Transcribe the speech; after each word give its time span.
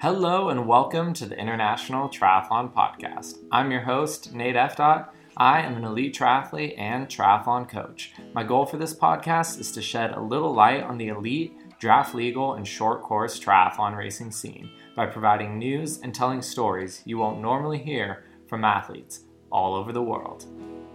Hello 0.00 0.48
and 0.48 0.68
welcome 0.68 1.12
to 1.14 1.26
the 1.26 1.36
International 1.36 2.08
Triathlon 2.08 2.72
Podcast. 2.72 3.38
I'm 3.50 3.72
your 3.72 3.80
host, 3.80 4.32
Nate 4.32 4.54
Efdot. 4.54 5.08
I 5.36 5.62
am 5.62 5.74
an 5.74 5.82
elite 5.82 6.14
triathlete 6.14 6.78
and 6.78 7.08
triathlon 7.08 7.68
coach. 7.68 8.12
My 8.32 8.44
goal 8.44 8.64
for 8.64 8.76
this 8.76 8.94
podcast 8.94 9.58
is 9.58 9.72
to 9.72 9.82
shed 9.82 10.12
a 10.12 10.20
little 10.20 10.54
light 10.54 10.84
on 10.84 10.98
the 10.98 11.08
elite, 11.08 11.56
draft 11.80 12.14
legal, 12.14 12.54
and 12.54 12.64
short 12.64 13.02
course 13.02 13.40
triathlon 13.40 13.96
racing 13.96 14.30
scene 14.30 14.70
by 14.94 15.06
providing 15.06 15.58
news 15.58 15.98
and 16.00 16.14
telling 16.14 16.42
stories 16.42 17.02
you 17.04 17.18
won't 17.18 17.42
normally 17.42 17.78
hear 17.78 18.22
from 18.46 18.64
athletes 18.64 19.22
all 19.50 19.74
over 19.74 19.92
the 19.92 20.00
world. 20.00 20.46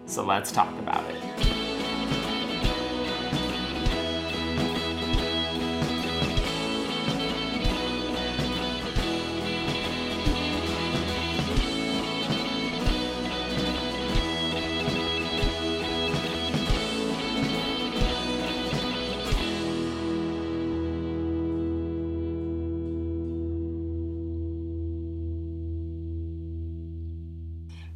So 0.06 0.24
let's 0.24 0.50
talk 0.50 0.72
about 0.80 1.04
it. 1.10 1.63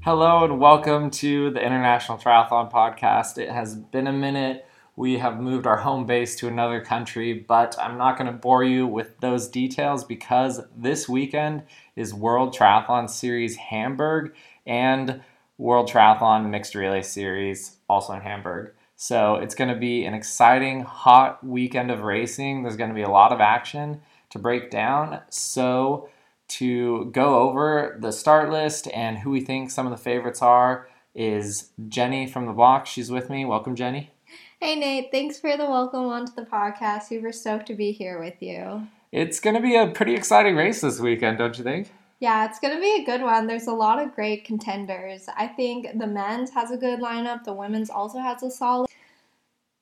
Hello 0.07 0.45
and 0.45 0.57
welcome 0.57 1.09
to 1.09 1.49
the 1.49 1.61
International 1.61 2.17
Triathlon 2.17 2.71
Podcast. 2.71 3.38
It 3.38 3.49
has 3.49 3.75
been 3.75 4.07
a 4.07 4.13
minute. 4.13 4.66
We 4.95 5.17
have 5.17 5.41
moved 5.41 5.67
our 5.67 5.75
home 5.75 6.05
base 6.05 6.38
to 6.38 6.47
another 6.47 6.80
country, 6.80 7.33
but 7.33 7.77
I'm 7.77 7.97
not 7.97 8.17
going 8.17 8.31
to 8.31 8.38
bore 8.38 8.63
you 8.63 8.88
with 8.88 9.20
those 9.20 9.49
details 9.49 10.05
because 10.05 10.61
this 10.77 11.09
weekend 11.09 11.63
is 11.97 12.13
World 12.13 12.55
Triathlon 12.55 13.09
Series 13.09 13.57
Hamburg 13.57 14.33
and 14.66 15.19
World 15.58 15.89
Triathlon 15.89 16.52
Mixed 16.52 16.73
Relay 16.73 17.02
Series 17.02 17.75
also 17.89 18.13
in 18.13 18.22
Hamburg. 18.22 18.72
So 18.95 19.35
it's 19.35 19.55
going 19.55 19.73
to 19.73 19.80
be 19.80 20.05
an 20.05 20.13
exciting, 20.13 20.83
hot 20.83 21.45
weekend 21.45 21.91
of 21.91 22.03
racing. 22.03 22.63
There's 22.63 22.78
going 22.78 22.91
to 22.91 22.95
be 22.95 23.02
a 23.02 23.09
lot 23.09 23.33
of 23.33 23.41
action 23.41 24.00
to 24.30 24.39
break 24.39 24.72
down. 24.72 25.19
So 25.30 26.08
to 26.50 27.06
go 27.12 27.40
over 27.40 27.98
the 28.00 28.12
start 28.12 28.50
list 28.52 28.88
and 28.94 29.20
who 29.20 29.30
we 29.30 29.42
think 29.42 29.72
some 29.72 29.86
of 29.86 29.92
the 29.92 29.98
favorites 29.98 30.42
are 30.42 30.88
is 31.14 31.72
Jenny 31.88 32.28
from 32.28 32.45
the 32.45 32.53
block. 32.53 32.86
She's 32.86 33.12
with 33.12 33.30
me. 33.30 33.45
Welcome, 33.45 33.76
Jenny. 33.76 34.12
Hey, 34.59 34.75
Nate. 34.75 35.12
Thanks 35.12 35.40
for 35.40 35.56
the 35.58 35.66
welcome 35.66 36.06
onto 36.06 36.34
the 36.34 36.44
podcast. 36.44 37.09
We 37.09 37.20
were 37.20 37.31
stoked 37.31 37.68
to 37.68 37.75
be 37.75 37.92
here 37.92 38.20
with 38.20 38.42
you. 38.42 38.88
It's 39.12 39.40
going 39.40 39.56
to 39.56 39.62
be 39.62 39.75
a 39.75 39.88
pretty 39.88 40.16
exciting 40.16 40.56
race 40.56 40.81
this 40.81 41.00
weekend, 41.00 41.38
don't 41.38 41.58
you 41.58 41.64
think? 41.64 41.92
Yeah, 42.20 42.45
it's 42.45 42.59
going 42.59 42.73
to 42.73 42.81
be 42.81 43.02
a 43.02 43.06
good 43.06 43.22
one. 43.22 43.45
There's 43.45 43.68
a 43.68 43.73
lot 43.73 44.02
of 44.02 44.16
great 44.16 44.45
contenders. 44.45 45.28
I 45.36 45.48
think 45.48 46.00
the 46.00 46.08
men's 46.08 46.50
has 46.52 46.72
a 46.72 46.78
good 46.78 47.00
lineup, 47.00 47.44
the 47.44 47.53
women's 47.53 47.90
also 47.90 48.20
has 48.20 48.42
a 48.42 48.50
solid. 48.50 48.90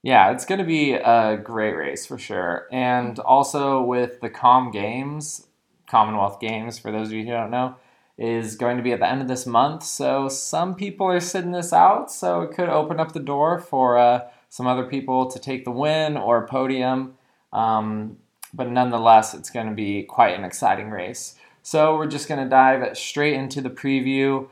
Yeah, 0.04 0.32
it's 0.32 0.46
going 0.46 0.60
to 0.60 0.66
be 0.66 0.94
a 0.94 1.38
great 1.38 1.76
race 1.76 2.06
for 2.06 2.20
sure. 2.20 2.68
And 2.72 3.18
also 3.20 3.82
with 3.82 4.20
the 4.22 4.30
Com 4.30 4.70
Games, 4.70 5.48
Commonwealth 5.88 6.40
Games, 6.40 6.80
for 6.80 6.92
those 6.92 7.08
of 7.08 7.14
you 7.14 7.26
who 7.26 7.32
don't 7.32 7.52
know, 7.52 7.76
is 8.18 8.56
going 8.56 8.78
to 8.78 8.84
be 8.84 8.94
at 8.94 9.00
the 9.00 9.10
end 9.10 9.22
of 9.22 9.28
this 9.28 9.46
month. 9.46 9.84
So 9.84 10.30
some 10.30 10.76
people 10.76 11.08
are 11.08 11.20
sitting 11.20 11.52
this 11.52 11.74
out, 11.74 12.12
so 12.12 12.42
it 12.42 12.56
could 12.56 12.70
open 12.70 13.00
up 13.00 13.12
the 13.12 13.20
door 13.20 13.60
for 13.60 13.98
uh, 13.98 14.22
some 14.50 14.68
other 14.68 14.86
people 14.86 15.30
to 15.30 15.40
take 15.40 15.66
the 15.66 15.72
win 15.72 16.16
or 16.18 16.48
podium. 16.48 17.16
Um, 17.52 18.18
but 18.54 18.70
nonetheless, 18.70 19.34
it's 19.34 19.50
going 19.50 19.68
to 19.68 19.74
be 19.74 20.04
quite 20.04 20.38
an 20.38 20.46
exciting 20.46 20.90
race. 20.90 21.36
So 21.62 21.98
we're 21.98 22.08
just 22.08 22.28
going 22.28 22.44
to 22.44 22.50
dive 22.50 22.98
straight 22.98 23.34
into 23.34 23.60
the 23.60 23.70
preview. 23.70 24.48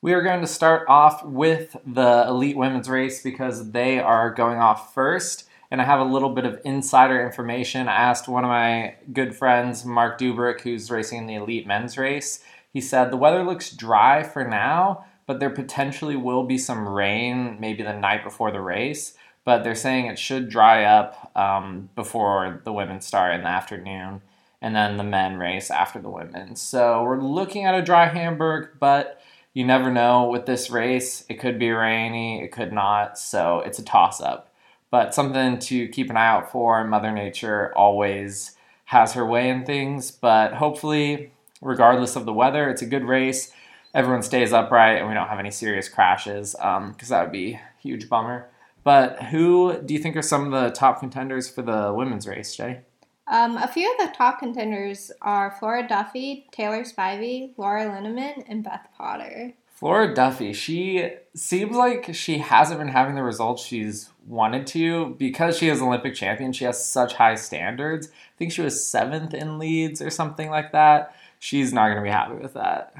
We 0.00 0.14
are 0.14 0.22
going 0.22 0.40
to 0.40 0.46
start 0.46 0.86
off 0.88 1.24
with 1.24 1.76
the 1.86 2.24
elite 2.28 2.56
women's 2.56 2.88
race 2.88 3.22
because 3.22 3.72
they 3.72 3.98
are 3.98 4.30
going 4.32 4.58
off 4.58 4.94
first 4.94 5.48
and 5.72 5.80
I 5.80 5.86
have 5.86 6.00
a 6.00 6.04
little 6.04 6.28
bit 6.28 6.44
of 6.44 6.60
insider 6.66 7.24
information. 7.24 7.88
I 7.88 7.94
asked 7.94 8.28
one 8.28 8.44
of 8.44 8.48
my 8.48 8.94
good 9.10 9.34
friends, 9.34 9.86
Mark 9.86 10.18
Dubrick, 10.18 10.60
who's 10.60 10.90
racing 10.90 11.20
in 11.20 11.26
the 11.26 11.36
elite 11.36 11.66
men's 11.66 11.96
race. 11.96 12.44
He 12.74 12.82
said 12.82 13.10
the 13.10 13.16
weather 13.16 13.42
looks 13.42 13.70
dry 13.70 14.22
for 14.22 14.46
now, 14.46 15.06
but 15.26 15.40
there 15.40 15.48
potentially 15.48 16.14
will 16.14 16.44
be 16.44 16.58
some 16.58 16.86
rain 16.86 17.56
maybe 17.58 17.82
the 17.82 17.94
night 17.94 18.22
before 18.22 18.50
the 18.52 18.60
race. 18.60 19.16
But 19.46 19.64
they're 19.64 19.74
saying 19.74 20.06
it 20.06 20.18
should 20.18 20.50
dry 20.50 20.84
up 20.84 21.32
um, 21.34 21.88
before 21.96 22.60
the 22.64 22.72
women 22.72 23.00
start 23.00 23.34
in 23.34 23.40
the 23.40 23.48
afternoon, 23.48 24.20
and 24.60 24.76
then 24.76 24.98
the 24.98 25.04
men 25.04 25.38
race 25.38 25.70
after 25.70 26.02
the 26.02 26.10
women. 26.10 26.54
So 26.54 27.02
we're 27.02 27.18
looking 27.18 27.64
at 27.64 27.74
a 27.74 27.80
dry 27.80 28.08
Hamburg, 28.08 28.78
but 28.78 29.22
you 29.54 29.64
never 29.64 29.90
know 29.90 30.28
with 30.28 30.44
this 30.44 30.68
race. 30.68 31.24
It 31.30 31.40
could 31.40 31.58
be 31.58 31.70
rainy, 31.70 32.42
it 32.44 32.52
could 32.52 32.74
not. 32.74 33.18
So 33.18 33.60
it's 33.60 33.78
a 33.78 33.84
toss 33.84 34.20
up 34.20 34.51
but 34.92 35.14
something 35.14 35.58
to 35.58 35.88
keep 35.88 36.10
an 36.10 36.18
eye 36.18 36.26
out 36.26 36.52
for. 36.52 36.84
Mother 36.84 37.10
Nature 37.10 37.72
always 37.74 38.54
has 38.84 39.14
her 39.14 39.24
way 39.24 39.48
in 39.48 39.64
things, 39.64 40.10
but 40.10 40.52
hopefully, 40.52 41.32
regardless 41.62 42.14
of 42.14 42.26
the 42.26 42.32
weather, 42.32 42.68
it's 42.68 42.82
a 42.82 42.86
good 42.86 43.04
race. 43.04 43.50
Everyone 43.94 44.22
stays 44.22 44.52
upright 44.52 44.98
and 44.98 45.08
we 45.08 45.14
don't 45.14 45.28
have 45.28 45.38
any 45.38 45.50
serious 45.50 45.88
crashes 45.88 46.52
because 46.52 46.76
um, 46.76 46.94
that 47.08 47.22
would 47.22 47.32
be 47.32 47.54
a 47.54 47.60
huge 47.80 48.10
bummer. 48.10 48.48
But 48.84 49.22
who 49.24 49.80
do 49.80 49.94
you 49.94 50.00
think 50.00 50.14
are 50.14 50.22
some 50.22 50.52
of 50.52 50.62
the 50.62 50.70
top 50.70 51.00
contenders 51.00 51.48
for 51.48 51.62
the 51.62 51.94
women's 51.96 52.28
race, 52.28 52.54
Jay? 52.54 52.80
Um, 53.28 53.56
a 53.56 53.68
few 53.68 53.90
of 53.90 53.98
the 53.98 54.14
top 54.14 54.40
contenders 54.40 55.10
are 55.22 55.56
Flora 55.58 55.88
Duffy, 55.88 56.48
Taylor 56.52 56.82
Spivey, 56.82 57.54
Laura 57.56 57.86
Lindemann, 57.86 58.44
and 58.46 58.62
Beth 58.62 58.88
Potter. 58.98 59.54
Flora 59.82 60.14
Duffy, 60.14 60.52
she 60.52 61.10
seems 61.34 61.74
like 61.74 62.14
she 62.14 62.38
hasn't 62.38 62.78
been 62.78 62.86
having 62.86 63.16
the 63.16 63.22
results 63.24 63.64
she's 63.64 64.10
wanted 64.24 64.64
to 64.68 65.16
because 65.18 65.58
she 65.58 65.68
is 65.68 65.82
Olympic 65.82 66.14
champion. 66.14 66.52
She 66.52 66.64
has 66.66 66.86
such 66.86 67.14
high 67.14 67.34
standards. 67.34 68.06
I 68.06 68.38
think 68.38 68.52
she 68.52 68.62
was 68.62 68.86
seventh 68.86 69.34
in 69.34 69.58
Leeds 69.58 70.00
or 70.00 70.08
something 70.08 70.50
like 70.50 70.70
that. 70.70 71.16
She's 71.40 71.72
not 71.72 71.86
going 71.86 71.96
to 71.96 72.02
be 72.04 72.10
happy 72.10 72.34
with 72.34 72.54
that. 72.54 72.94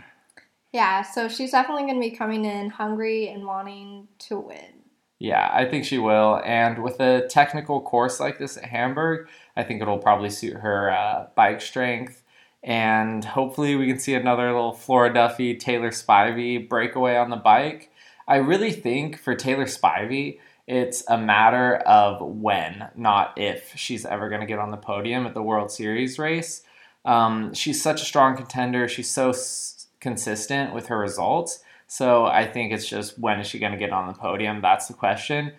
Yeah, 0.72 1.02
so 1.02 1.28
she's 1.28 1.52
definitely 1.52 1.84
going 1.84 2.02
to 2.02 2.10
be 2.10 2.16
coming 2.16 2.44
in 2.44 2.70
hungry 2.70 3.28
and 3.28 3.46
wanting 3.46 4.08
to 4.18 4.40
win. 4.40 4.82
Yeah, 5.20 5.52
I 5.54 5.66
think 5.66 5.84
she 5.84 5.98
will. 5.98 6.42
And 6.44 6.82
with 6.82 6.98
a 6.98 7.28
technical 7.28 7.80
course 7.80 8.18
like 8.18 8.40
this 8.40 8.56
at 8.56 8.64
Hamburg, 8.64 9.28
I 9.56 9.62
think 9.62 9.82
it'll 9.82 9.98
probably 9.98 10.30
suit 10.30 10.54
her 10.54 10.90
uh, 10.90 11.28
bike 11.36 11.60
strength 11.60 12.21
and 12.62 13.24
hopefully 13.24 13.74
we 13.74 13.86
can 13.86 13.98
see 13.98 14.14
another 14.14 14.52
little 14.52 14.72
Flora 14.72 15.12
Duffy, 15.12 15.56
Taylor 15.56 15.90
Spivey 15.90 16.68
breakaway 16.68 17.16
on 17.16 17.30
the 17.30 17.36
bike. 17.36 17.90
I 18.28 18.36
really 18.36 18.72
think 18.72 19.18
for 19.18 19.34
Taylor 19.34 19.64
Spivey, 19.64 20.38
it's 20.66 21.02
a 21.08 21.18
matter 21.18 21.76
of 21.76 22.20
when, 22.20 22.88
not 22.96 23.34
if 23.36 23.72
she's 23.76 24.06
ever 24.06 24.28
going 24.28 24.40
to 24.40 24.46
get 24.46 24.60
on 24.60 24.70
the 24.70 24.76
podium 24.76 25.26
at 25.26 25.34
the 25.34 25.42
World 25.42 25.72
Series 25.72 26.18
race. 26.18 26.62
Um, 27.04 27.52
she's 27.52 27.82
such 27.82 28.00
a 28.00 28.04
strong 28.04 28.36
contender. 28.36 28.86
She's 28.86 29.10
so 29.10 29.30
s- 29.30 29.88
consistent 30.00 30.72
with 30.72 30.86
her 30.86 30.98
results. 30.98 31.60
So 31.88 32.26
I 32.26 32.46
think 32.46 32.72
it's 32.72 32.88
just 32.88 33.18
when 33.18 33.40
is 33.40 33.48
she 33.48 33.58
going 33.58 33.72
to 33.72 33.78
get 33.78 33.92
on 33.92 34.06
the 34.06 34.14
podium? 34.14 34.62
That's 34.62 34.86
the 34.86 34.94
question. 34.94 35.52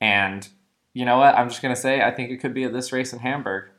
And 0.00 0.46
you 0.92 1.06
know 1.06 1.18
what? 1.18 1.34
I'm 1.36 1.48
just 1.48 1.62
going 1.62 1.74
to 1.74 1.80
say 1.80 2.02
I 2.02 2.10
think 2.10 2.30
it 2.30 2.36
could 2.36 2.54
be 2.54 2.64
at 2.64 2.72
this 2.72 2.92
race 2.92 3.12
in 3.14 3.18
Hamburg. 3.20 3.70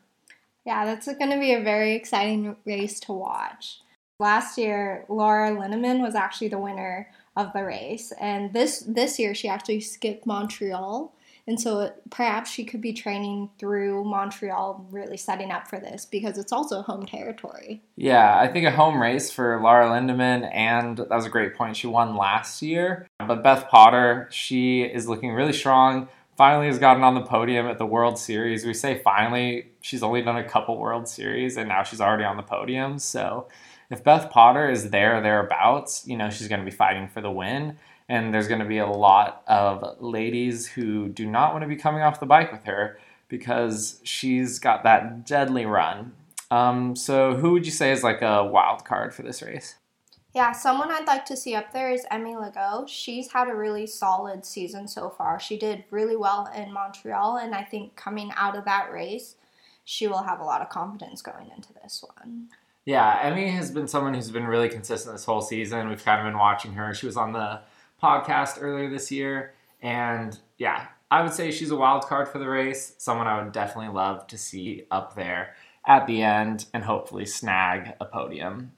Yeah, 0.65 0.85
that's 0.85 1.07
going 1.07 1.31
to 1.31 1.39
be 1.39 1.53
a 1.53 1.61
very 1.61 1.95
exciting 1.95 2.55
race 2.65 2.99
to 3.01 3.13
watch. 3.13 3.81
Last 4.19 4.57
year, 4.57 5.05
Laura 5.09 5.49
Lindemann 5.51 6.01
was 6.01 6.13
actually 6.13 6.49
the 6.49 6.59
winner 6.59 7.09
of 7.35 7.53
the 7.53 7.63
race, 7.63 8.11
and 8.19 8.53
this 8.53 8.83
this 8.87 9.17
year 9.17 9.33
she 9.33 9.47
actually 9.47 9.79
skipped 9.79 10.27
Montreal, 10.27 11.15
and 11.47 11.59
so 11.59 11.91
perhaps 12.11 12.51
she 12.51 12.63
could 12.63 12.81
be 12.81 12.93
training 12.93 13.49
through 13.57 14.03
Montreal, 14.03 14.85
really 14.91 15.17
setting 15.17 15.49
up 15.49 15.67
for 15.67 15.79
this 15.79 16.05
because 16.05 16.37
it's 16.37 16.51
also 16.51 16.83
home 16.83 17.05
territory. 17.05 17.81
Yeah, 17.95 18.37
I 18.37 18.47
think 18.47 18.67
a 18.67 18.71
home 18.71 19.01
race 19.01 19.31
for 19.31 19.59
Laura 19.59 19.87
Lindemann, 19.87 20.47
and 20.53 20.97
that 20.97 21.09
was 21.09 21.25
a 21.25 21.29
great 21.29 21.55
point. 21.55 21.77
She 21.77 21.87
won 21.87 22.15
last 22.15 22.61
year, 22.61 23.07
but 23.17 23.43
Beth 23.43 23.69
Potter, 23.69 24.27
she 24.29 24.83
is 24.83 25.07
looking 25.07 25.31
really 25.31 25.53
strong 25.53 26.09
finally 26.41 26.65
has 26.65 26.79
gotten 26.79 27.03
on 27.03 27.13
the 27.13 27.21
podium 27.21 27.67
at 27.67 27.77
the 27.77 27.85
World 27.85 28.17
Series. 28.17 28.65
We 28.65 28.73
say 28.73 28.97
finally, 28.97 29.67
she's 29.79 30.01
only 30.01 30.23
done 30.23 30.37
a 30.37 30.43
couple 30.43 30.75
World 30.75 31.07
Series 31.07 31.55
and 31.55 31.69
now 31.69 31.83
she's 31.83 32.01
already 32.01 32.23
on 32.23 32.35
the 32.35 32.41
podium. 32.41 32.97
So 32.97 33.47
if 33.91 34.03
Beth 34.03 34.31
Potter 34.31 34.67
is 34.67 34.89
there 34.89 35.19
or 35.19 35.21
thereabouts, 35.21 36.07
you 36.07 36.17
know, 36.17 36.31
she's 36.31 36.47
going 36.47 36.59
to 36.59 36.65
be 36.65 36.75
fighting 36.75 37.07
for 37.07 37.21
the 37.21 37.29
win. 37.29 37.77
And 38.09 38.33
there's 38.33 38.47
going 38.47 38.59
to 38.59 38.65
be 38.65 38.79
a 38.79 38.87
lot 38.87 39.43
of 39.45 40.01
ladies 40.01 40.65
who 40.65 41.09
do 41.09 41.27
not 41.27 41.53
want 41.53 41.61
to 41.61 41.67
be 41.67 41.75
coming 41.75 42.01
off 42.01 42.19
the 42.19 42.25
bike 42.25 42.51
with 42.51 42.63
her 42.63 42.97
because 43.27 43.99
she's 44.03 44.57
got 44.57 44.81
that 44.81 45.27
deadly 45.27 45.67
run. 45.67 46.13
Um, 46.49 46.95
so 46.95 47.35
who 47.35 47.51
would 47.51 47.67
you 47.67 47.71
say 47.71 47.91
is 47.91 48.03
like 48.03 48.23
a 48.23 48.43
wild 48.43 48.83
card 48.83 49.13
for 49.13 49.21
this 49.21 49.43
race? 49.43 49.75
Yeah, 50.33 50.53
someone 50.53 50.91
I'd 50.91 51.07
like 51.07 51.25
to 51.25 51.35
see 51.35 51.55
up 51.55 51.73
there 51.73 51.91
is 51.91 52.05
Emmy 52.09 52.35
Legault. 52.35 52.87
She's 52.87 53.31
had 53.31 53.49
a 53.49 53.55
really 53.55 53.85
solid 53.85 54.45
season 54.45 54.87
so 54.87 55.09
far. 55.09 55.39
She 55.39 55.57
did 55.57 55.83
really 55.91 56.15
well 56.15 56.49
in 56.55 56.71
Montreal, 56.71 57.37
and 57.37 57.53
I 57.53 57.63
think 57.63 57.97
coming 57.97 58.31
out 58.37 58.55
of 58.55 58.63
that 58.65 58.91
race, 58.93 59.35
she 59.83 60.07
will 60.07 60.23
have 60.23 60.39
a 60.39 60.45
lot 60.45 60.61
of 60.61 60.69
confidence 60.69 61.21
going 61.21 61.51
into 61.53 61.73
this 61.73 62.03
one. 62.15 62.47
Yeah, 62.85 63.19
Emmy 63.21 63.49
has 63.49 63.71
been 63.71 63.87
someone 63.87 64.13
who's 64.13 64.31
been 64.31 64.45
really 64.45 64.69
consistent 64.69 65.13
this 65.15 65.25
whole 65.25 65.41
season. 65.41 65.89
We've 65.89 66.03
kind 66.03 66.19
of 66.19 66.31
been 66.31 66.39
watching 66.39 66.73
her. 66.73 66.93
She 66.93 67.05
was 67.05 67.17
on 67.17 67.33
the 67.33 67.61
podcast 68.01 68.57
earlier 68.59 68.89
this 68.89 69.11
year. 69.11 69.53
And 69.81 70.37
yeah, 70.57 70.87
I 71.11 71.21
would 71.21 71.33
say 71.33 71.51
she's 71.51 71.71
a 71.71 71.75
wild 71.75 72.05
card 72.05 72.27
for 72.27 72.39
the 72.39 72.47
race. 72.49 72.95
Someone 72.97 73.27
I 73.27 73.41
would 73.41 73.51
definitely 73.51 73.93
love 73.93 74.25
to 74.27 74.37
see 74.37 74.85
up 74.89 75.15
there 75.15 75.55
at 75.85 76.07
the 76.07 76.23
end 76.23 76.65
and 76.73 76.83
hopefully 76.83 77.25
snag 77.25 77.93
a 77.99 78.05
podium. 78.05 78.71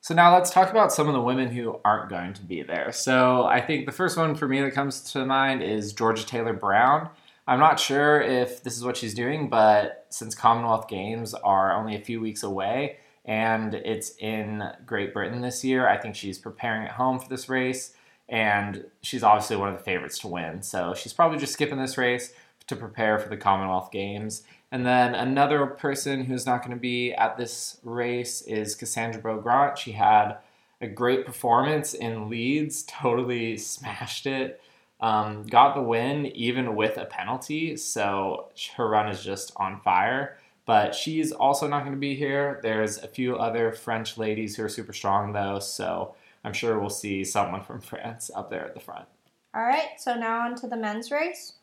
So 0.00 0.14
now 0.14 0.32
let's 0.32 0.50
talk 0.50 0.70
about 0.70 0.92
some 0.92 1.08
of 1.08 1.14
the 1.14 1.20
women 1.20 1.50
who 1.50 1.80
aren't 1.84 2.08
going 2.08 2.32
to 2.34 2.42
be 2.42 2.62
there. 2.62 2.92
So 2.92 3.44
I 3.44 3.60
think 3.60 3.86
the 3.86 3.92
first 3.92 4.16
one 4.16 4.34
for 4.34 4.46
me 4.46 4.60
that 4.60 4.72
comes 4.72 5.12
to 5.12 5.26
mind 5.26 5.62
is 5.62 5.92
Georgia 5.92 6.24
Taylor 6.24 6.52
Brown. 6.52 7.10
I'm 7.46 7.58
not 7.58 7.80
sure 7.80 8.20
if 8.20 8.62
this 8.62 8.76
is 8.76 8.84
what 8.84 8.96
she's 8.96 9.14
doing, 9.14 9.48
but 9.48 10.06
since 10.10 10.34
Commonwealth 10.34 10.86
Games 10.86 11.34
are 11.34 11.74
only 11.74 11.96
a 11.96 12.00
few 12.00 12.20
weeks 12.20 12.42
away 12.42 12.98
and 13.24 13.74
it's 13.74 14.16
in 14.18 14.62
Great 14.86 15.12
Britain 15.12 15.40
this 15.40 15.64
year, 15.64 15.88
I 15.88 15.96
think 15.96 16.14
she's 16.14 16.38
preparing 16.38 16.84
at 16.84 16.92
home 16.92 17.18
for 17.18 17.28
this 17.28 17.48
race 17.48 17.94
and 18.28 18.84
she's 19.02 19.22
obviously 19.22 19.56
one 19.56 19.70
of 19.70 19.78
the 19.78 19.84
favorites 19.84 20.18
to 20.20 20.28
win. 20.28 20.62
So 20.62 20.94
she's 20.94 21.12
probably 21.12 21.38
just 21.38 21.54
skipping 21.54 21.78
this 21.78 21.98
race 21.98 22.32
to 22.66 22.76
prepare 22.76 23.18
for 23.18 23.28
the 23.28 23.36
Commonwealth 23.36 23.90
Games. 23.90 24.42
And 24.70 24.84
then 24.84 25.14
another 25.14 25.66
person 25.66 26.24
who's 26.24 26.44
not 26.44 26.60
going 26.60 26.76
to 26.76 26.80
be 26.80 27.12
at 27.12 27.36
this 27.36 27.78
race 27.82 28.42
is 28.42 28.74
Cassandra 28.74 29.20
Beaugrand. 29.20 29.76
She 29.78 29.92
had 29.92 30.38
a 30.80 30.86
great 30.86 31.24
performance 31.24 31.94
in 31.94 32.28
Leeds, 32.28 32.82
totally 32.88 33.56
smashed 33.56 34.26
it, 34.26 34.60
um, 35.00 35.44
got 35.44 35.74
the 35.74 35.82
win 35.82 36.26
even 36.26 36.74
with 36.76 36.98
a 36.98 37.06
penalty. 37.06 37.76
So 37.76 38.48
her 38.76 38.88
run 38.88 39.08
is 39.08 39.22
just 39.22 39.52
on 39.56 39.80
fire. 39.80 40.36
But 40.66 40.94
she's 40.94 41.32
also 41.32 41.66
not 41.66 41.80
going 41.80 41.94
to 41.94 41.98
be 41.98 42.14
here. 42.14 42.60
There's 42.62 42.98
a 42.98 43.08
few 43.08 43.36
other 43.36 43.72
French 43.72 44.18
ladies 44.18 44.54
who 44.54 44.64
are 44.64 44.68
super 44.68 44.92
strong, 44.92 45.32
though. 45.32 45.60
So 45.60 46.14
I'm 46.44 46.52
sure 46.52 46.78
we'll 46.78 46.90
see 46.90 47.24
someone 47.24 47.62
from 47.62 47.80
France 47.80 48.30
up 48.34 48.50
there 48.50 48.66
at 48.66 48.74
the 48.74 48.80
front. 48.80 49.06
All 49.54 49.62
right, 49.62 49.98
so 49.98 50.14
now 50.14 50.40
on 50.40 50.54
to 50.56 50.66
the 50.66 50.76
men's 50.76 51.10
race. 51.10 51.54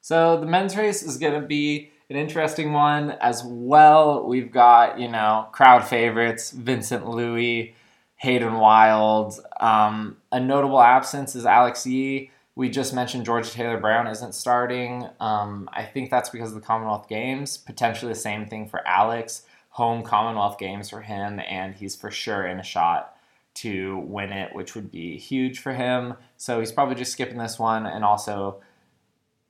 So 0.00 0.38
the 0.38 0.46
men's 0.46 0.76
race 0.76 1.02
is 1.02 1.18
going 1.18 1.40
to 1.40 1.46
be 1.46 1.91
an 2.10 2.16
interesting 2.16 2.72
one 2.72 3.12
as 3.20 3.42
well. 3.44 4.26
We've 4.26 4.50
got, 4.50 4.98
you 4.98 5.08
know, 5.08 5.48
crowd 5.52 5.86
favorites 5.86 6.50
Vincent 6.50 7.08
Luis, 7.08 7.70
Hayden 8.16 8.54
Wilde. 8.54 9.34
Um, 9.60 10.16
a 10.30 10.38
notable 10.38 10.80
absence 10.80 11.34
is 11.34 11.46
Alex 11.46 11.86
Yee. 11.86 12.30
We 12.54 12.68
just 12.68 12.92
mentioned 12.92 13.24
Georgia 13.24 13.50
Taylor 13.50 13.80
Brown 13.80 14.06
isn't 14.06 14.34
starting. 14.34 15.08
Um, 15.20 15.70
I 15.72 15.84
think 15.84 16.10
that's 16.10 16.28
because 16.28 16.50
of 16.50 16.54
the 16.56 16.66
Commonwealth 16.66 17.08
Games. 17.08 17.56
Potentially 17.56 18.12
the 18.12 18.18
same 18.18 18.46
thing 18.46 18.68
for 18.68 18.86
Alex. 18.86 19.42
Home 19.70 20.02
Commonwealth 20.02 20.58
Games 20.58 20.90
for 20.90 21.00
him, 21.00 21.40
and 21.40 21.74
he's 21.74 21.96
for 21.96 22.10
sure 22.10 22.46
in 22.46 22.60
a 22.60 22.62
shot 22.62 23.16
to 23.54 23.98
win 24.00 24.30
it, 24.30 24.54
which 24.54 24.74
would 24.74 24.90
be 24.90 25.16
huge 25.16 25.58
for 25.60 25.72
him. 25.72 26.14
So 26.36 26.60
he's 26.60 26.72
probably 26.72 26.94
just 26.94 27.12
skipping 27.12 27.38
this 27.38 27.58
one. 27.58 27.86
And 27.86 28.04
also, 28.04 28.60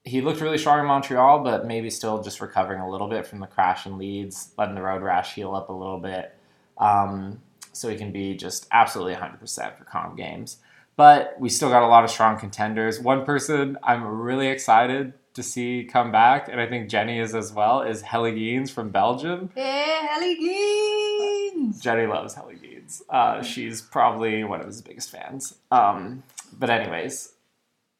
he 0.04 0.20
looked 0.20 0.40
really 0.40 0.58
strong 0.58 0.80
in 0.80 0.86
Montreal, 0.86 1.40
but 1.40 1.66
maybe 1.66 1.88
still 1.88 2.22
just 2.22 2.40
recovering 2.40 2.80
a 2.80 2.88
little 2.88 3.08
bit 3.08 3.26
from 3.26 3.40
the 3.40 3.46
crash 3.46 3.86
in 3.86 3.98
Leeds, 3.98 4.52
letting 4.58 4.74
the 4.74 4.82
road 4.82 5.02
rash 5.02 5.34
heal 5.34 5.54
up 5.54 5.68
a 5.68 5.72
little 5.72 5.98
bit. 5.98 6.34
Um, 6.78 7.40
so 7.72 7.88
he 7.88 7.96
can 7.96 8.12
be 8.12 8.34
just 8.34 8.66
absolutely 8.72 9.14
100% 9.14 9.78
for 9.78 9.84
Com 9.84 10.16
Games. 10.16 10.58
But 10.96 11.36
we 11.38 11.48
still 11.48 11.70
got 11.70 11.82
a 11.82 11.86
lot 11.86 12.04
of 12.04 12.10
strong 12.10 12.38
contenders. 12.38 13.00
One 13.00 13.24
person 13.24 13.78
I'm 13.82 14.04
really 14.04 14.48
excited 14.48 15.14
to 15.34 15.42
see 15.42 15.88
come 15.90 16.12
back, 16.12 16.48
and 16.48 16.60
I 16.60 16.66
think 16.66 16.90
Jenny 16.90 17.18
is 17.18 17.34
as 17.34 17.52
well, 17.52 17.80
is 17.80 18.02
Jelle 18.02 18.24
Geens 18.24 18.70
from 18.70 18.90
Belgium. 18.90 19.50
Yeah, 19.56 20.18
Jelle 20.18 20.34
Geens! 20.34 21.80
Jenny 21.80 22.06
loves 22.06 22.34
Jelle 22.34 22.50
Geens. 22.50 23.02
Uh, 23.08 23.42
she's 23.42 23.80
probably 23.80 24.44
one 24.44 24.60
of 24.60 24.66
his 24.66 24.82
biggest 24.82 25.10
fans. 25.10 25.54
Um, 25.70 26.22
but 26.52 26.68
anyways, 26.68 27.32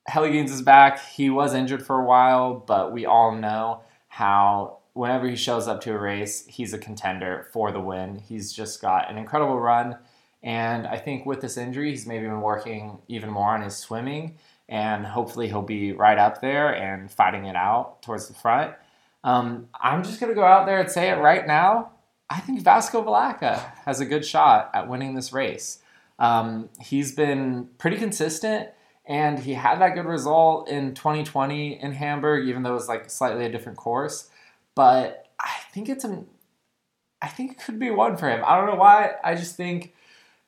Jelle 0.08 0.25
Geens 0.25 0.50
is 0.50 0.62
back. 0.62 1.04
He 1.06 1.31
was 1.31 1.54
injured 1.54 1.84
for 1.84 2.00
a 2.00 2.04
while, 2.04 2.54
but 2.54 2.93
we 2.93 3.06
all 3.06 3.34
know 3.34 3.82
how 4.08 4.78
whenever 4.94 5.28
he 5.28 5.37
shows 5.37 5.69
up 5.69 5.81
to 5.82 5.93
a 5.93 5.99
race, 5.99 6.46
he's 6.46 6.75
a 6.75 6.78
contender 6.78 7.46
for 7.52 7.72
the 7.72 7.81
win. 7.81 8.19
He's 8.19 8.52
just 8.52 8.82
got 8.82 9.10
an 9.10 9.16
incredible 9.16 9.58
run. 9.58 9.96
And 10.43 10.87
I 10.87 10.99
think 10.99 11.25
with 11.25 11.40
this 11.40 11.56
injury, 11.56 11.90
he's 11.90 12.06
maybe 12.06 12.26
been 12.26 12.40
working 12.40 12.99
even 13.08 13.31
more 13.31 13.50
on 13.50 13.62
his 13.62 13.76
swimming 13.76 14.37
and 14.69 15.04
hopefully 15.04 15.49
he'll 15.49 15.62
be 15.62 15.93
right 15.93 16.19
up 16.19 16.40
there 16.40 16.75
and 16.75 17.10
fighting 17.10 17.44
it 17.44 17.56
out 17.56 18.00
towards 18.02 18.28
the 18.28 18.34
front. 18.34 18.75
Um, 19.22 19.69
I'm 19.78 20.02
just 20.02 20.19
going 20.19 20.31
to 20.31 20.34
go 20.34 20.44
out 20.44 20.66
there 20.66 20.81
and 20.81 20.90
say 20.90 21.10
it 21.10 21.16
right 21.16 21.46
now. 21.46 21.93
I 22.31 22.40
think 22.40 22.62
Vasco 22.62 23.04
Vilaça 23.04 23.58
has 23.84 24.00
a 24.00 24.06
good 24.06 24.25
shot 24.25 24.70
at 24.72 24.88
winning 24.88 25.14
this 25.14 25.32
race. 25.32 25.81
Um, 26.19 26.70
he's 26.81 27.12
been 27.12 27.69
pretty 27.78 27.99
consistent, 27.99 28.70
and 29.06 29.38
he 29.38 29.54
had 29.54 29.81
that 29.81 29.94
good 29.94 30.06
result 30.06 30.69
in 30.69 30.94
2020 30.94 31.81
in 31.81 31.93
Hamburg, 31.93 32.49
even 32.49 32.62
though 32.62 32.70
it 32.70 32.75
was 32.75 32.88
like 32.88 33.10
slightly 33.10 33.44
a 33.44 33.52
different 33.52 33.78
course. 33.78 34.31
But 34.75 35.26
I 35.40 35.50
think 35.72 35.88
it's 35.88 36.04
an, 36.04 36.26
I 37.20 37.28
think 37.28 37.52
it 37.52 37.58
could 37.58 37.78
be 37.78 37.90
one 37.90 38.16
for 38.16 38.28
him. 38.28 38.43
I 38.46 38.56
don't 38.56 38.66
know 38.66 38.76
why. 38.76 39.12
I 39.25 39.34
just 39.34 39.56
think 39.56 39.94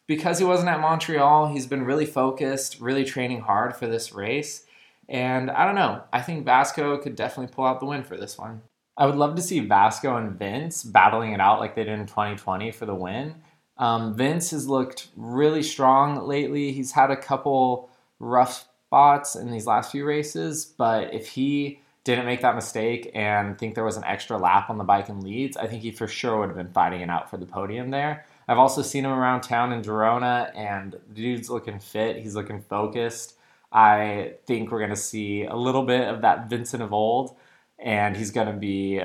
because 0.07 0.39
he 0.39 0.45
wasn't 0.45 0.69
at 0.69 0.81
Montreal, 0.81 1.49
he's 1.49 1.67
been 1.67 1.85
really 1.85 2.07
focused, 2.07 2.81
really 2.81 3.05
training 3.05 3.41
hard 3.41 3.75
for 3.75 3.87
this 3.87 4.13
race. 4.13 4.67
And 5.09 5.51
I 5.51 5.67
don't 5.67 5.75
know, 5.75 6.03
I 6.13 6.23
think 6.23 6.45
Vasco 6.45 6.97
could 6.99 7.17
definitely 7.17 7.53
pull 7.53 7.67
out 7.67 7.81
the 7.81 7.87
win 7.87 8.05
for 8.05 8.17
this 8.17 8.39
one. 8.39 8.63
I 8.97 9.07
would 9.07 9.17
love 9.17 9.35
to 9.37 9.43
see 9.43 9.61
Vasco 9.61 10.17
and 10.17 10.39
Vince 10.39 10.85
battling 10.85 11.33
it 11.33 11.41
out 11.41 11.59
like 11.59 11.75
they 11.75 11.85
did 11.85 11.99
in 11.99 12.07
2020 12.07 12.71
for 12.71 12.87
the 12.87 12.95
win. 12.95 13.35
Um, 13.77 14.15
Vince 14.15 14.53
has 14.53 14.69
looked 14.69 15.09
really 15.17 15.63
strong 15.63 16.27
lately. 16.27 16.71
He's 16.71 16.93
had 16.93 17.11
a 17.11 17.17
couple 17.17 17.91
rough 18.25 18.67
spots 18.87 19.37
in 19.37 19.51
these 19.51 19.67
last 19.67 19.93
few 19.93 20.05
races, 20.05 20.65
but 20.65 21.13
if 21.13 21.29
he 21.29 21.81
didn't 22.05 22.27
make 22.27 22.43
that 22.43 22.55
mistake 22.55 23.11
and 23.15 23.59
think 23.59 23.75
there 23.75 23.85
was 23.85 23.97
an 23.97 24.05
extra 24.05 24.37
lap 24.37 24.69
on 24.69 24.79
the 24.79 24.85
bike 24.85 25.09
in 25.09 25.21
Leeds, 25.21 25.57
I 25.57 25.67
think 25.67 25.83
he 25.83 25.91
for 25.91 26.07
sure 26.07 26.39
would 26.39 26.49
have 26.49 26.57
been 26.57 26.73
fighting 26.73 27.01
it 27.01 27.09
out 27.09 27.31
for 27.31 27.39
the 27.39 27.47
podium 27.47 27.91
there. 27.91 28.27
I've 28.47 28.59
also 28.59 28.83
seen 28.83 29.05
him 29.05 29.11
around 29.11 29.41
town 29.41 29.73
in 29.73 29.83
Girona, 29.83 30.55
and 30.55 30.93
the 30.93 31.15
dude's 31.15 31.49
looking 31.49 31.81
fit. 31.81 32.19
He's 32.19 32.35
looking 32.35 32.61
focused. 32.61 33.37
I 33.73 34.35
think 34.47 34.71
we're 34.71 34.81
going 34.81 34.91
to 34.91 34.97
see 34.97 35.45
a 35.45 35.57
little 35.57 35.85
bit 35.85 36.07
of 36.07 36.21
that 36.23 36.51
Vincent 36.51 36.83
of 36.83 36.93
old, 36.93 37.37
and 37.79 38.17
he's 38.17 38.31
going 38.31 38.49
to 38.49 38.53
be 38.53 39.01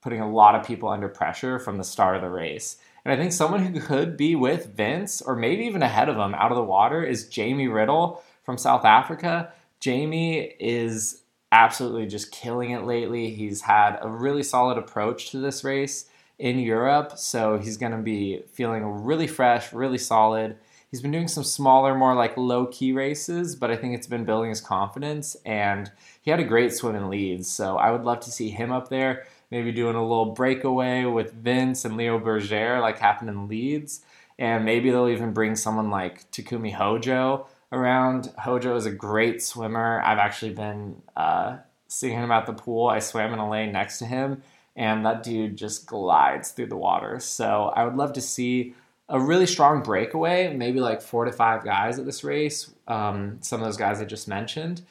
putting 0.00 0.20
a 0.20 0.30
lot 0.30 0.54
of 0.54 0.64
people 0.64 0.88
under 0.88 1.08
pressure 1.08 1.58
from 1.58 1.78
the 1.78 1.84
start 1.84 2.16
of 2.16 2.22
the 2.22 2.30
race. 2.30 2.76
And 3.04 3.12
I 3.12 3.16
think 3.16 3.32
someone 3.32 3.64
who 3.64 3.80
could 3.80 4.16
be 4.16 4.36
with 4.36 4.74
Vince, 4.76 5.20
or 5.20 5.34
maybe 5.34 5.64
even 5.64 5.82
ahead 5.82 6.08
of 6.08 6.16
him 6.16 6.34
out 6.34 6.52
of 6.52 6.56
the 6.56 6.62
water, 6.62 7.02
is 7.02 7.28
Jamie 7.28 7.68
Riddle 7.68 8.22
from 8.42 8.58
South 8.58 8.84
Africa. 8.84 9.52
Jamie 9.80 10.54
is 10.58 11.22
absolutely 11.52 12.06
just 12.06 12.30
killing 12.32 12.70
it 12.70 12.84
lately. 12.84 13.30
He's 13.30 13.62
had 13.62 13.98
a 14.00 14.08
really 14.08 14.42
solid 14.42 14.78
approach 14.78 15.30
to 15.30 15.38
this 15.38 15.64
race 15.64 16.06
in 16.38 16.58
Europe, 16.58 17.18
so 17.18 17.58
he's 17.58 17.76
going 17.76 17.92
to 17.92 17.98
be 17.98 18.42
feeling 18.52 18.84
really 19.04 19.26
fresh, 19.26 19.72
really 19.72 19.98
solid. 19.98 20.56
He's 20.90 21.02
been 21.02 21.12
doing 21.12 21.28
some 21.28 21.44
smaller, 21.44 21.94
more 21.94 22.14
like 22.14 22.36
low 22.36 22.66
key 22.66 22.92
races, 22.92 23.54
but 23.54 23.70
I 23.70 23.76
think 23.76 23.94
it's 23.94 24.06
been 24.06 24.24
building 24.24 24.50
his 24.50 24.60
confidence. 24.60 25.36
And 25.46 25.90
he 26.22 26.30
had 26.30 26.40
a 26.40 26.44
great 26.44 26.72
swim 26.74 26.96
in 26.96 27.08
Leeds, 27.08 27.50
so 27.50 27.76
I 27.76 27.90
would 27.90 28.04
love 28.04 28.20
to 28.20 28.30
see 28.30 28.50
him 28.50 28.72
up 28.72 28.88
there, 28.88 29.26
maybe 29.50 29.70
doing 29.70 29.96
a 29.96 30.02
little 30.02 30.32
breakaway 30.32 31.04
with 31.04 31.32
Vince 31.32 31.84
and 31.84 31.96
Leo 31.96 32.18
Bergere, 32.18 32.80
like 32.80 32.98
happened 32.98 33.30
in 33.30 33.48
Leeds. 33.48 34.00
And 34.38 34.64
maybe 34.64 34.90
they'll 34.90 35.08
even 35.08 35.32
bring 35.32 35.54
someone 35.54 35.90
like 35.90 36.30
Takumi 36.30 36.72
Hojo 36.72 37.46
around. 37.72 38.32
Hojo 38.38 38.76
is 38.76 38.86
a 38.86 38.90
great 38.90 39.42
swimmer. 39.42 40.02
I've 40.02 40.18
actually 40.18 40.54
been 40.54 41.02
uh, 41.16 41.58
seeing 41.88 42.18
him 42.18 42.30
at 42.30 42.46
the 42.46 42.52
pool. 42.52 42.88
I 42.88 42.98
swam 42.98 43.32
in 43.32 43.38
a 43.38 43.48
lane 43.48 43.72
next 43.72 43.98
to 43.98 44.06
him, 44.06 44.42
and 44.76 45.04
that 45.06 45.22
dude 45.22 45.56
just 45.56 45.86
glides 45.86 46.50
through 46.50 46.66
the 46.66 46.76
water. 46.76 47.20
So 47.20 47.72
I 47.74 47.84
would 47.84 47.96
love 47.96 48.12
to 48.14 48.20
see 48.20 48.74
a 49.08 49.18
really 49.20 49.46
strong 49.46 49.82
breakaway, 49.82 50.54
maybe 50.54 50.80
like 50.80 51.02
four 51.02 51.24
to 51.24 51.32
five 51.32 51.64
guys 51.64 51.98
at 51.98 52.06
this 52.06 52.22
race. 52.22 52.70
Um, 52.86 53.38
some 53.40 53.60
of 53.60 53.66
those 53.66 53.76
guys 53.76 54.00
I 54.00 54.04
just 54.04 54.28
mentioned. 54.28 54.82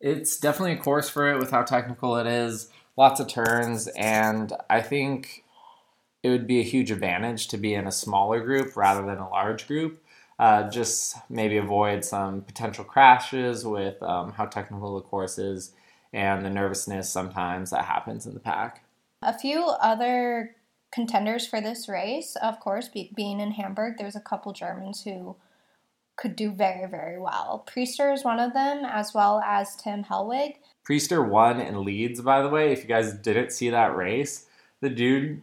It's 0.00 0.38
definitely 0.38 0.72
a 0.72 0.78
course 0.78 1.08
for 1.08 1.30
it 1.30 1.38
with 1.38 1.50
how 1.50 1.62
technical 1.62 2.16
it 2.16 2.26
is, 2.26 2.68
lots 2.96 3.20
of 3.20 3.28
turns, 3.28 3.88
and 3.88 4.52
I 4.68 4.82
think 4.82 5.44
it 6.22 6.30
would 6.30 6.46
be 6.46 6.60
a 6.60 6.64
huge 6.64 6.90
advantage 6.90 7.48
to 7.48 7.56
be 7.56 7.74
in 7.74 7.86
a 7.86 7.92
smaller 7.92 8.40
group 8.40 8.76
rather 8.76 9.06
than 9.06 9.18
a 9.18 9.28
large 9.28 9.66
group. 9.66 10.02
Uh, 10.38 10.68
just 10.68 11.16
maybe 11.30 11.56
avoid 11.56 12.04
some 12.04 12.42
potential 12.42 12.84
crashes 12.84 13.64
with 13.64 14.02
um, 14.02 14.32
how 14.32 14.44
technical 14.44 14.96
the 14.96 15.00
course 15.00 15.38
is 15.38 15.72
and 16.12 16.44
the 16.44 16.50
nervousness 16.50 17.08
sometimes 17.08 17.70
that 17.70 17.84
happens 17.84 18.26
in 18.26 18.34
the 18.34 18.40
pack. 18.40 18.84
A 19.22 19.36
few 19.36 19.64
other 19.80 20.54
contenders 20.92 21.46
for 21.46 21.60
this 21.60 21.88
race, 21.88 22.36
of 22.42 22.60
course, 22.60 22.88
be, 22.88 23.10
being 23.14 23.40
in 23.40 23.52
Hamburg, 23.52 23.94
there's 23.98 24.16
a 24.16 24.20
couple 24.20 24.52
Germans 24.52 25.02
who 25.02 25.36
could 26.16 26.36
do 26.36 26.50
very, 26.50 26.88
very 26.88 27.18
well. 27.18 27.66
Priester 27.66 28.12
is 28.12 28.24
one 28.24 28.40
of 28.40 28.54
them, 28.54 28.84
as 28.84 29.12
well 29.12 29.40
as 29.44 29.76
Tim 29.76 30.04
Hellwig. 30.04 30.56
Priester 30.88 31.26
won 31.26 31.60
in 31.60 31.84
Leeds, 31.84 32.20
by 32.20 32.42
the 32.42 32.48
way. 32.48 32.72
If 32.72 32.82
you 32.82 32.88
guys 32.88 33.12
didn't 33.12 33.52
see 33.52 33.70
that 33.70 33.96
race, 33.96 34.46
the 34.80 34.88
dude 34.88 35.42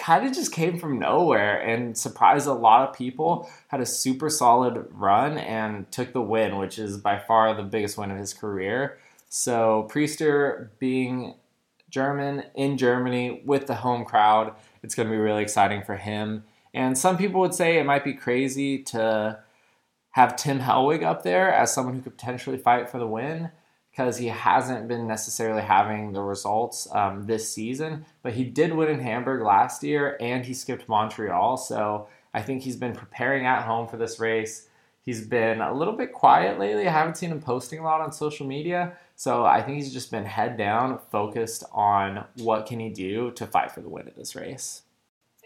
kind 0.00 0.26
of 0.26 0.32
just 0.32 0.50
came 0.50 0.78
from 0.78 0.98
nowhere 0.98 1.60
and 1.60 1.96
surprised 1.96 2.46
a 2.46 2.52
lot 2.52 2.88
of 2.88 2.96
people. 2.96 3.48
Had 3.68 3.80
a 3.80 3.86
super 3.86 4.30
solid 4.30 4.86
run 4.90 5.38
and 5.38 5.90
took 5.92 6.12
the 6.12 6.22
win, 6.22 6.56
which 6.56 6.78
is 6.78 6.96
by 6.96 7.18
far 7.18 7.54
the 7.54 7.62
biggest 7.62 7.98
win 7.98 8.10
of 8.10 8.18
his 8.18 8.32
career. 8.32 8.98
So 9.28 9.88
Priester 9.92 10.70
being 10.78 11.34
German 11.90 12.44
in 12.54 12.78
Germany 12.78 13.42
with 13.44 13.66
the 13.66 13.76
home 13.76 14.04
crowd, 14.04 14.54
it's 14.82 14.94
going 14.94 15.08
to 15.08 15.12
be 15.12 15.20
really 15.20 15.42
exciting 15.42 15.82
for 15.82 15.96
him. 15.96 16.44
And 16.72 16.96
some 16.96 17.18
people 17.18 17.40
would 17.40 17.54
say 17.54 17.78
it 17.78 17.84
might 17.84 18.04
be 18.04 18.14
crazy 18.14 18.78
to 18.84 19.38
have 20.12 20.36
Tim 20.36 20.60
Hellwig 20.60 21.04
up 21.04 21.22
there 21.22 21.52
as 21.52 21.72
someone 21.72 21.94
who 21.94 22.00
could 22.00 22.16
potentially 22.16 22.56
fight 22.56 22.88
for 22.88 22.98
the 22.98 23.06
win 23.06 23.50
because 23.90 24.16
he 24.18 24.28
hasn't 24.28 24.88
been 24.88 25.06
necessarily 25.06 25.62
having 25.62 26.12
the 26.12 26.22
results 26.22 26.88
um, 26.92 27.26
this 27.26 27.52
season. 27.52 28.04
But 28.22 28.34
he 28.34 28.44
did 28.44 28.72
win 28.72 28.88
in 28.88 29.00
Hamburg 29.00 29.42
last 29.42 29.82
year 29.82 30.16
and 30.20 30.44
he 30.44 30.54
skipped 30.54 30.88
Montreal. 30.88 31.56
So 31.56 32.08
I 32.32 32.42
think 32.42 32.62
he's 32.62 32.76
been 32.76 32.94
preparing 32.94 33.46
at 33.46 33.64
home 33.64 33.88
for 33.88 33.96
this 33.96 34.20
race. 34.20 34.68
He's 35.02 35.26
been 35.26 35.60
a 35.60 35.72
little 35.72 35.94
bit 35.94 36.12
quiet 36.12 36.58
lately. 36.58 36.86
I 36.86 36.92
haven't 36.92 37.16
seen 37.16 37.30
him 37.30 37.40
posting 37.40 37.80
a 37.80 37.84
lot 37.84 38.00
on 38.00 38.12
social 38.12 38.46
media. 38.46 38.92
So 39.16 39.44
I 39.44 39.62
think 39.62 39.78
he's 39.78 39.92
just 39.92 40.10
been 40.10 40.24
head 40.24 40.56
down, 40.56 40.98
focused 41.10 41.64
on 41.72 42.24
what 42.36 42.66
can 42.66 42.80
he 42.80 42.90
do 42.90 43.32
to 43.32 43.46
fight 43.46 43.72
for 43.72 43.80
the 43.80 43.88
win 43.88 44.06
at 44.06 44.16
this 44.16 44.36
race. 44.36 44.82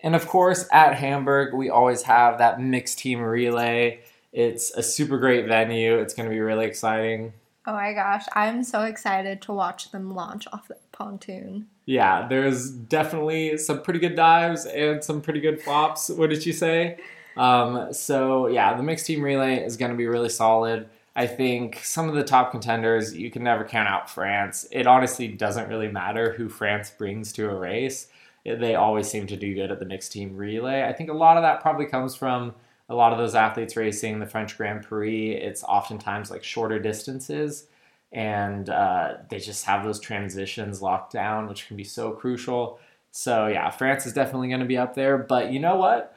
And 0.02 0.14
of 0.14 0.28
course, 0.28 0.68
at 0.70 0.96
Hamburg, 0.96 1.54
we 1.54 1.70
always 1.70 2.02
have 2.02 2.38
that 2.38 2.60
mixed 2.60 2.98
team 2.98 3.20
relay. 3.20 4.00
It's 4.32 4.70
a 4.72 4.82
super 4.82 5.18
great 5.18 5.46
venue. 5.46 5.98
It's 5.98 6.12
going 6.12 6.28
to 6.28 6.34
be 6.34 6.40
really 6.40 6.66
exciting. 6.66 7.32
Oh 7.66 7.72
my 7.72 7.94
gosh, 7.94 8.24
I'm 8.34 8.62
so 8.62 8.82
excited 8.82 9.40
to 9.42 9.52
watch 9.52 9.90
them 9.90 10.14
launch 10.14 10.46
off 10.52 10.68
the 10.68 10.76
pontoon. 10.92 11.68
Yeah, 11.86 12.28
there's 12.28 12.70
definitely 12.70 13.56
some 13.56 13.82
pretty 13.82 14.00
good 14.00 14.14
dives 14.14 14.66
and 14.66 15.02
some 15.02 15.22
pretty 15.22 15.40
good 15.40 15.62
flops. 15.62 16.10
What 16.10 16.30
did 16.30 16.44
you 16.44 16.52
say? 16.52 16.98
Um, 17.36 17.92
so 17.92 18.48
yeah, 18.48 18.76
the 18.76 18.82
mixed 18.82 19.06
team 19.06 19.22
relay 19.22 19.64
is 19.64 19.76
going 19.76 19.90
to 19.90 19.96
be 19.96 20.06
really 20.06 20.28
solid. 20.28 20.88
I 21.16 21.26
think 21.26 21.80
some 21.82 22.08
of 22.08 22.14
the 22.16 22.24
top 22.24 22.50
contenders, 22.50 23.16
you 23.16 23.30
can 23.30 23.44
never 23.44 23.64
count 23.64 23.88
out 23.88 24.10
France. 24.10 24.66
It 24.70 24.86
honestly 24.86 25.28
doesn't 25.28 25.68
really 25.68 25.88
matter 25.88 26.32
who 26.32 26.48
France 26.48 26.90
brings 26.90 27.32
to 27.34 27.48
a 27.48 27.54
race. 27.54 28.08
They 28.44 28.74
always 28.74 29.08
seem 29.08 29.26
to 29.28 29.36
do 29.36 29.54
good 29.54 29.70
at 29.70 29.78
the 29.78 29.86
mixed 29.86 30.12
team 30.12 30.36
relay. 30.36 30.82
I 30.82 30.92
think 30.92 31.08
a 31.08 31.14
lot 31.14 31.36
of 31.36 31.44
that 31.44 31.62
probably 31.62 31.86
comes 31.86 32.14
from 32.14 32.54
a 32.88 32.94
lot 32.94 33.12
of 33.12 33.18
those 33.18 33.34
athletes 33.34 33.76
racing 33.76 34.20
the 34.20 34.26
French 34.26 34.56
Grand 34.56 34.82
Prix. 34.82 35.32
It's 35.32 35.64
oftentimes 35.64 36.30
like 36.30 36.44
shorter 36.44 36.78
distances, 36.78 37.66
and 38.12 38.68
uh, 38.68 39.14
they 39.30 39.38
just 39.38 39.64
have 39.64 39.84
those 39.84 40.00
transitions 40.00 40.82
locked 40.82 41.12
down, 41.12 41.48
which 41.48 41.66
can 41.66 41.76
be 41.76 41.84
so 41.84 42.12
crucial. 42.12 42.78
So, 43.10 43.46
yeah, 43.46 43.70
France 43.70 44.06
is 44.06 44.12
definitely 44.12 44.48
going 44.48 44.60
to 44.60 44.66
be 44.66 44.76
up 44.76 44.94
there. 44.94 45.16
But 45.16 45.52
you 45.52 45.60
know 45.60 45.76
what? 45.76 46.16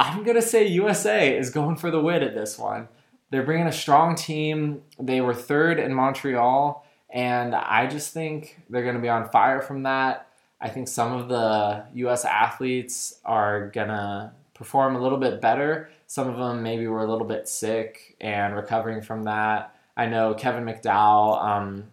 I'm 0.00 0.24
going 0.24 0.36
to 0.36 0.42
say 0.42 0.66
USA 0.66 1.36
is 1.36 1.50
going 1.50 1.76
for 1.76 1.90
the 1.90 2.00
win 2.00 2.22
at 2.22 2.34
this 2.34 2.58
one. 2.58 2.88
They're 3.30 3.44
bringing 3.44 3.66
a 3.66 3.72
strong 3.72 4.14
team. 4.14 4.82
They 4.98 5.20
were 5.20 5.34
third 5.34 5.78
in 5.78 5.94
Montreal, 5.94 6.86
and 7.10 7.54
I 7.54 7.86
just 7.86 8.12
think 8.12 8.60
they're 8.68 8.82
going 8.82 8.96
to 8.96 9.00
be 9.00 9.08
on 9.08 9.28
fire 9.30 9.62
from 9.62 9.84
that. 9.84 10.28
I 10.60 10.68
think 10.68 10.88
some 10.88 11.12
of 11.12 11.28
the 11.28 11.84
U.S. 11.94 12.24
athletes 12.24 13.18
are 13.24 13.68
going 13.70 13.88
to 13.88 14.32
perform 14.62 14.94
a 14.94 15.02
little 15.02 15.18
bit 15.18 15.40
better. 15.40 15.90
Some 16.06 16.28
of 16.28 16.38
them 16.38 16.62
maybe 16.62 16.86
were 16.86 17.02
a 17.02 17.10
little 17.10 17.26
bit 17.26 17.48
sick 17.48 18.16
and 18.20 18.54
recovering 18.54 19.02
from 19.02 19.24
that. 19.24 19.74
I 19.96 20.06
know 20.06 20.34
Kevin 20.34 20.64
McDowell 20.64 21.42
um, 21.42 21.84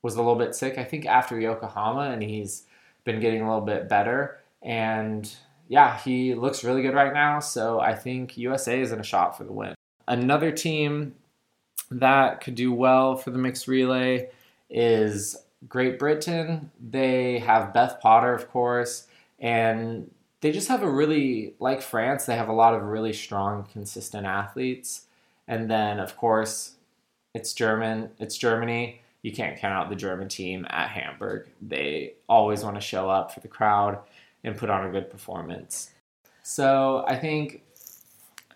was 0.00 0.14
a 0.14 0.22
little 0.22 0.34
bit 0.34 0.54
sick, 0.54 0.78
I 0.78 0.84
think, 0.84 1.04
after 1.04 1.38
Yokohama, 1.38 2.10
and 2.10 2.22
he's 2.22 2.62
been 3.04 3.20
getting 3.20 3.42
a 3.42 3.46
little 3.46 3.66
bit 3.66 3.86
better. 3.86 4.38
And 4.62 5.30
yeah, 5.68 5.98
he 5.98 6.34
looks 6.34 6.64
really 6.64 6.80
good 6.80 6.94
right 6.94 7.12
now. 7.12 7.38
So 7.40 7.80
I 7.80 7.94
think 7.94 8.38
USA 8.38 8.80
is 8.80 8.92
in 8.92 8.98
a 8.98 9.04
shot 9.04 9.36
for 9.36 9.44
the 9.44 9.52
win. 9.52 9.74
Another 10.08 10.52
team 10.52 11.16
that 11.90 12.40
could 12.40 12.54
do 12.54 12.72
well 12.72 13.14
for 13.14 13.30
the 13.30 13.38
mixed 13.38 13.68
relay 13.68 14.30
is 14.70 15.36
Great 15.68 15.98
Britain. 15.98 16.70
They 16.80 17.40
have 17.40 17.74
Beth 17.74 18.00
Potter, 18.00 18.32
of 18.32 18.48
course, 18.48 19.06
and 19.38 20.10
they 20.40 20.52
just 20.52 20.68
have 20.68 20.82
a 20.82 20.90
really, 20.90 21.54
like 21.58 21.82
France, 21.82 22.26
they 22.26 22.36
have 22.36 22.48
a 22.48 22.52
lot 22.52 22.74
of 22.74 22.82
really 22.82 23.12
strong, 23.12 23.66
consistent 23.72 24.26
athletes. 24.26 25.06
And 25.48 25.70
then, 25.70 25.98
of 26.00 26.16
course, 26.16 26.72
it's 27.34 27.52
German. 27.52 28.10
It's 28.18 28.36
Germany. 28.36 29.00
You 29.22 29.32
can't 29.32 29.58
count 29.58 29.74
out 29.74 29.88
the 29.88 29.96
German 29.96 30.28
team 30.28 30.66
at 30.70 30.88
Hamburg. 30.88 31.48
They 31.60 32.14
always 32.28 32.62
want 32.62 32.76
to 32.76 32.80
show 32.80 33.10
up 33.10 33.32
for 33.32 33.40
the 33.40 33.48
crowd 33.48 33.98
and 34.44 34.56
put 34.56 34.70
on 34.70 34.86
a 34.86 34.90
good 34.90 35.10
performance. 35.10 35.90
So 36.42 37.04
I 37.08 37.16
think 37.16 37.62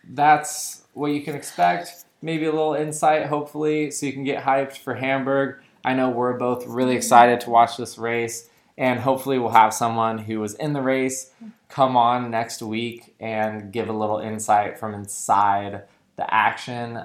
that's 0.04 0.82
what 0.94 1.08
you 1.08 1.22
can 1.22 1.34
expect. 1.34 2.04
Maybe 2.22 2.44
a 2.44 2.52
little 2.52 2.74
insight, 2.74 3.26
hopefully, 3.26 3.90
so 3.90 4.06
you 4.06 4.12
can 4.12 4.24
get 4.24 4.44
hyped 4.44 4.78
for 4.78 4.94
Hamburg. 4.94 5.60
I 5.84 5.94
know 5.94 6.10
we're 6.10 6.38
both 6.38 6.66
really 6.66 6.94
excited 6.94 7.40
to 7.40 7.50
watch 7.50 7.76
this 7.76 7.98
race, 7.98 8.48
and 8.76 9.00
hopefully, 9.00 9.38
we'll 9.38 9.50
have 9.50 9.74
someone 9.74 10.18
who 10.18 10.40
was 10.40 10.54
in 10.54 10.72
the 10.72 10.82
race 10.82 11.32
come 11.70 11.96
on 11.96 12.30
next 12.30 12.62
week 12.62 13.14
and 13.20 13.72
give 13.72 13.88
a 13.88 13.92
little 13.92 14.18
insight 14.18 14.78
from 14.78 14.92
inside 14.94 15.84
the 16.16 16.34
action. 16.34 17.00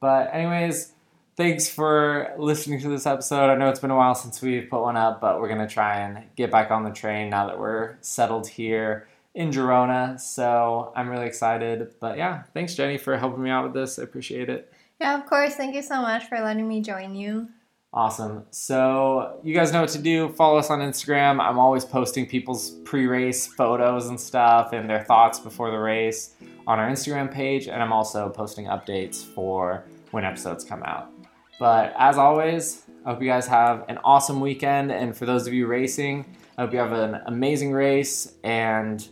But, 0.00 0.32
anyways, 0.32 0.92
thanks 1.36 1.68
for 1.68 2.34
listening 2.38 2.80
to 2.80 2.88
this 2.88 3.06
episode. 3.06 3.50
I 3.50 3.56
know 3.56 3.68
it's 3.68 3.80
been 3.80 3.90
a 3.90 3.96
while 3.96 4.14
since 4.14 4.40
we've 4.40 4.70
put 4.70 4.82
one 4.82 4.96
up, 4.96 5.20
but 5.20 5.40
we're 5.40 5.48
going 5.48 5.66
to 5.66 5.72
try 5.72 6.00
and 6.00 6.24
get 6.36 6.50
back 6.50 6.70
on 6.70 6.84
the 6.84 6.90
train 6.90 7.30
now 7.30 7.46
that 7.48 7.58
we're 7.58 7.96
settled 8.00 8.48
here 8.48 9.08
in 9.34 9.50
Girona. 9.50 10.20
So 10.20 10.92
I'm 10.96 11.08
really 11.08 11.26
excited. 11.26 11.94
But 12.00 12.16
yeah, 12.16 12.44
thanks, 12.54 12.74
Jenny, 12.74 12.98
for 12.98 13.16
helping 13.16 13.42
me 13.42 13.50
out 13.50 13.64
with 13.64 13.74
this. 13.74 13.98
I 13.98 14.02
appreciate 14.02 14.48
it. 14.48 14.72
Yeah, 15.00 15.18
of 15.18 15.26
course. 15.26 15.54
Thank 15.54 15.74
you 15.74 15.82
so 15.82 16.00
much 16.00 16.26
for 16.26 16.40
letting 16.40 16.66
me 16.66 16.80
join 16.80 17.14
you. 17.14 17.48
Awesome. 17.96 18.44
So, 18.50 19.40
you 19.42 19.54
guys 19.54 19.72
know 19.72 19.80
what 19.80 19.88
to 19.90 19.98
do. 19.98 20.28
Follow 20.34 20.58
us 20.58 20.68
on 20.68 20.80
Instagram. 20.80 21.40
I'm 21.40 21.58
always 21.58 21.82
posting 21.82 22.26
people's 22.26 22.72
pre 22.84 23.06
race 23.06 23.46
photos 23.46 24.08
and 24.08 24.20
stuff 24.20 24.74
and 24.74 24.88
their 24.88 25.02
thoughts 25.02 25.40
before 25.40 25.70
the 25.70 25.78
race 25.78 26.34
on 26.66 26.78
our 26.78 26.90
Instagram 26.90 27.32
page. 27.32 27.68
And 27.68 27.82
I'm 27.82 27.94
also 27.94 28.28
posting 28.28 28.66
updates 28.66 29.24
for 29.24 29.82
when 30.10 30.26
episodes 30.26 30.62
come 30.62 30.82
out. 30.82 31.10
But 31.58 31.94
as 31.98 32.18
always, 32.18 32.82
I 33.06 33.12
hope 33.12 33.22
you 33.22 33.28
guys 33.28 33.46
have 33.46 33.86
an 33.88 33.96
awesome 34.04 34.42
weekend. 34.42 34.92
And 34.92 35.16
for 35.16 35.24
those 35.24 35.46
of 35.46 35.54
you 35.54 35.66
racing, 35.66 36.26
I 36.58 36.62
hope 36.62 36.74
you 36.74 36.78
have 36.80 36.92
an 36.92 37.22
amazing 37.24 37.72
race. 37.72 38.34
And 38.44 39.08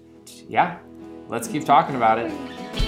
yeah, 0.47 0.77
let's 1.31 1.49
keep 1.49 1.65
talking 1.65 1.97
about 1.97 2.19
it. 2.19 2.84